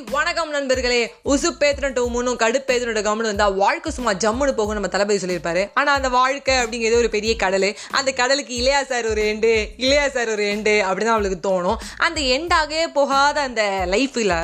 [0.00, 0.98] really வணக்கம் நண்பர்களே.
[1.32, 5.62] உசுப்பேத்திரட்டு உம்முனும் கடுப்பேத்திரட்டு கம்முன்னு வந்தால் வாழ்க்கை சும்மா ஜம்முன்னு போகும் நம்ம தளபதி சொல்லியிருப்பாரு.
[5.78, 7.66] ஆனால் அந்த வாழ்க்கை அப்படிங்கிறது ஒரு பெரிய கடல்.
[7.98, 9.52] அந்த கடலுக்கு இளையா சார் ஒரு எண்டு
[9.84, 11.78] இளையா சார் ஒரு எண்டு அப்படிதான் அவளுக்கு தோணும்.
[12.06, 13.62] அந்த எண்டாகவே போகாத அந்த
[13.94, 14.34] லைஃப்பில்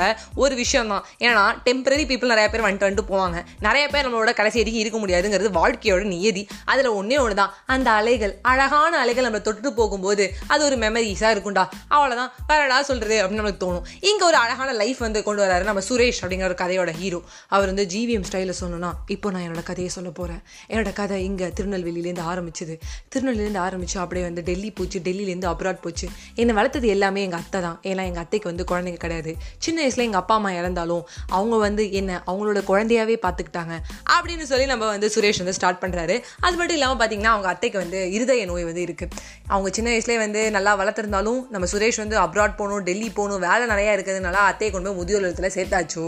[0.45, 3.43] ஒரு விஷயம் தான் ஏன்னா டெம்பரரி பீப்புள் நிறைய பேர் வந்துட்டு வந்துட்டு போவாங்க.
[3.67, 6.45] நிறைய பேர் நம்மளோட கடைசி வரைக்கும் இருக்க முடியாதுங்கிறது வாழ்க்கையோட நியதி.
[6.73, 11.67] அதில் ஒன்றே ஒன்று தான் அந்த அலைகள் அழகான அலைகள் நம்ம தொட்டு போகும்போது அது ஒரு மெமரிஸாக இருக்கும்டா.
[11.95, 13.87] அவ்வளோதான் வேறடா சொல்கிறது அப்படின்னு நமக்கு தோணும்.
[14.11, 17.21] இங்கே ஒரு அழகான லைஃப் வந்து கொண்டு வராரு நம்ம சுரேஷ் அப்படிங்கிற ஒரு கதையோட ஹீரோ
[17.55, 22.25] அவர் வந்து ஜிவிஎம் ஸ்டைலில் சொல்லணும்னா இப்போ நான் என்னோட கதையை சொல்ல போகிறேன் என்னோட கதை இங்கே திருநெல்வேலியிலேருந்து
[22.33, 22.75] ஆரம்பிச்சது.
[23.13, 26.07] திருநெல்வேலியிலேருந்து ஆரம்பிச்சு அப்படியே வந்து டெல்லி போச்சு டெல்லியிலேருந்து அப்ராட் போச்சு.
[26.41, 27.79] என்னை வளர்த்தது எல்லாமே எங்கள் அத்தை தான்.
[27.91, 29.33] ஏன்னா எங்கள் அத்தைக்கு வந்து குழந்தைங்க கிடையாது.
[29.67, 31.05] சின்ன வயசில் எங்கள் அப்பா அம்மா இறந்தாலும்
[31.37, 33.75] அவங்க வந்து என்ன அவங்களோட குழந்தையாவே பார்த்துக்கிட்டாங்க
[34.17, 38.01] அப்படின்னு சொல்லி நம்ம வந்து சுரேஷ் வந்து ஸ்டார்ட் பண்ணுறாரு அது மட்டும் இல்லாமல் பார்த்தீங்கன்னா அவங்க அத்தைக்கு வந்து
[38.17, 42.85] இருதய நோய் வந்து இருக்குது அவங்க சின்ன வயசுலேயே வந்து நல்லா வளர்த்துருந்தாலும் நம்ம சுரேஷ் வந்து அப்ராட் போகணும்
[42.89, 46.05] டெல்லி போகணும் வேலை நிறையா இருக்கிறதுனால அத்தையை கொண்டு போய் முதியோர் இல்லத்தில் சேர்த்தாச்சு.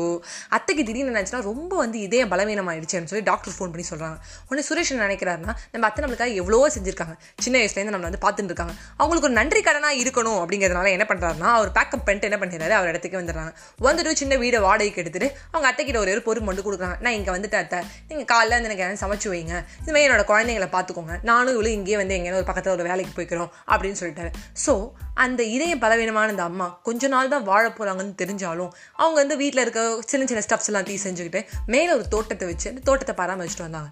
[0.57, 4.17] அத்தைக்கு திடீர்னு நினச்சுன்னா ரொம்ப வந்து இதே பலவீனம் ஆயிடுச்சுன்னு சொல்லி டாக்டர் ஃபோன் பண்ணி சொல்கிறாங்க
[4.49, 7.15] உடனே சுரேஷ் நினைக்கிறாருன்னா நம்ம அத்தை நம்மளுக்காக எவ்வளவோ செஞ்சிருக்காங்க.
[7.45, 8.75] சின்ன வயசுலேருந்து நம்மளை வந்து பார்த்துட்டு இருக்காங்க.
[9.01, 13.21] அவங்களுக்கு ஒரு நன்றி கடனாக இருக்கணும் அப்படிங்கிறதுனால என்ன பண்ணுறாருன்னா அவர் பேக்கப் பண்ணிட்டு என்ன பண்ணிடுறாரு அவர் இடத்துக்கு
[13.21, 13.53] வந்துடுறாங்க.
[13.87, 16.97] வந்துட்டு சின்ன வீடை வாடகைக்கு எடுத்துட்டு அவங்க அத்தைக்கிட்ட ஒரு ஒரு பொறுப்பு மட்டும் கொடுக்குறாங்க.
[17.05, 17.81] நான் இங்கே வந்துட்டு அத்தை.
[18.11, 19.55] நீங்கள் காலைல வந்து எனக்கு யாரும் சமைச்சு வைங்க.
[19.83, 21.17] இதுமாதிரி என்னோட குழந்தைங்களை பார்த்துக்கோங்க.
[21.31, 24.33] நானும் இவ்வளோ இங்கேயே வந்து எங்கேயாவது ஒரு பக்கத்தில் ஒரு வேலைக்கு போய்க்கிறோம் அப்படின்னு சொல்லிட்டாரு.
[24.65, 24.75] ஸோ
[25.25, 29.83] அந்த இதய பலவீனமான அந்த அம்மா கொஞ்ச நாள் தான் வாழ போகிறாங்கன்னு தெரிஞ்சாலும் அவங்க வந்து வீட்டில் இருக்க
[30.11, 31.41] சின்ன சின்ன ஸ்டப்ஸ் எல்லாம் தீ செஞ்சுக்கிட்டு
[31.75, 33.91] மேலே ஒரு தோட்டத்தை வச்சு அந்த தோட்டத்தை பராமரிச்சுட்டு வந்தாங்க.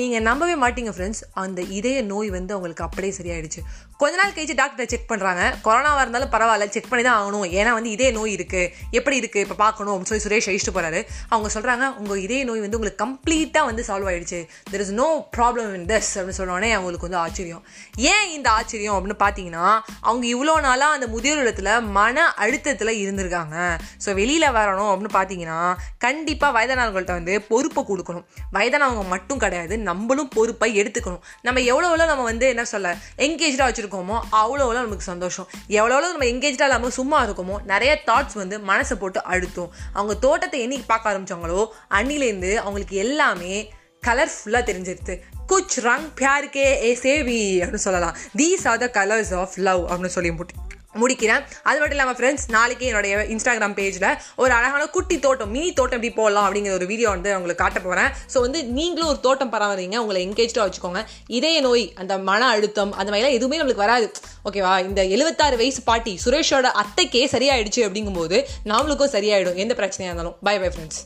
[0.00, 3.60] நீங்கள் நம்பவே மாட்டீங்க ஃப்ரெண்ட்ஸ் அந்த இதய நோய் வந்து அவங்களுக்கு அப்படியே சரியாயிடுச்சு.
[4.00, 7.44] கொஞ்ச நாள் கழிச்சு டாக்டரை செக் பண்ணுறாங்க கொரோனாவாக இருந்தாலும் பரவாயில்ல செக் பண்ணி தான் ஆகணும்.
[7.58, 11.00] ஏன்னா வந்து இதே நோய் இருக்குது எப்படி இருக்குது இப்போ பார்க்கணும் அப்படின்னு சொல்லி சுரேஷ் அழிச்சிட்டு போகிறாரு
[11.32, 15.68] அவங்க சொல்கிறாங்க உங்கள் இதய நோய் வந்து உங்களுக்கு கம்ப்ளீட்டாக வந்து சால்வ் ஆகிடுச்சு there is no problem
[15.78, 17.62] in this அப்படின்னு சொன்னோடனே அவங்களுக்கு வந்து ஆச்சரியம்.
[18.14, 19.66] ஏன் இந்த ஆச்சரியம் அப்படின்னு பார்த்தீங்கன்னா
[20.08, 23.56] அவங்க இவ்வளோ நாளாக அந்த முதியோர் இடத்துல மன அழுத்தத்தில் இருந்திருக்காங்க.
[24.06, 25.60] ஸோ வெளியில் வரணும் அப்படின்னு பார்த்தீங்கன்னா
[26.06, 28.26] கண்டிப்பாக வயதானவர்கள்ட்ட வந்து பொறுப்பை கொடுக்கணும்.
[28.58, 31.22] வயதானவங்க மட்டும் கிடையாது நம்மளும் பொறுப்பை எடுத்துக்கணும்.
[31.46, 32.94] நம்ம எவ்வளோ எவ்வளோ நம்ம வந்து என்ன சொல்ல
[33.26, 35.48] என்கேஜாக வச்சுருக்கோமோ அவ்வளோ எவ்வளோ நமக்கு சந்தோஷம்.
[35.78, 39.70] எவ்வளோ எவ்வளோ நம்ம என்கேஜாக இல்லாமல் சும்மா இருக்கோமோ நிறைய தாட்ஸ் வந்து மனசை போட்டு அழுத்தும்.
[39.92, 41.62] அவங்க தோட்டத்தை என்னைக்கு பார்க்க ஆரம்பிச்சாங்களோ
[41.98, 43.54] அன்னிலேருந்து அவங்களுக்கு எல்லாமே
[44.06, 45.14] கலர்ஃபுல்லாக தெரிஞ்சிருது.
[45.50, 48.16] குச் ரங் பியாருக்கே ஏ சேவி அப்படின்னு சொல்லலாம்.
[48.40, 50.54] These are the colours of love அப்படின்னு சொல்லி முட்டி
[51.00, 51.42] முடிக்கிறேன்.
[51.68, 56.12] அது மட்டும் இல்லாமல் ஃப்ரெண்ட்ஸ் நாளைக்கு என்னுடைய இன்ஸ்டாகிராம் பேஜில் ஒரு அழகான குட்டி தோட்டம் மினி தோட்டம் எப்படி
[56.18, 60.28] போடலாம் அப்படிங்கிற ஒரு வீடியோ வந்து உங்களுக்கு காட்ட போகிறேன் ஸோ வந்து நீங்களும் ஒரு தோட்டம் பராமரிங்க உங்களை
[60.28, 61.02] என்கேஜாக வச்சுக்கோங்க.
[61.26, 64.12] இதய நோய் அந்த மன அழுத்தம் அந்த மாதிரிலாம் எதுவுமே நம்மளுக்கு வராது.
[64.50, 69.54] ஓகேவா இந்த எழுபத்தாறு வயசு பாட்டி சுரேஷோட அத்தைக்கே சரியாயிடுச்சு அப்படிங்கும்போது நாமளுக்கும் சரியாயிடும்.
[69.54, 70.38] எந்த பிரச்சனையாக இருந்தாலும்.
[70.42, 71.02] By bye friends